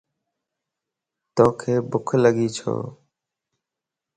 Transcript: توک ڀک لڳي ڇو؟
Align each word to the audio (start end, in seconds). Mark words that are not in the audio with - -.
توک 1.35 1.59
ڀک 1.91 2.07
لڳي 2.23 2.47
ڇو؟ 2.57 2.73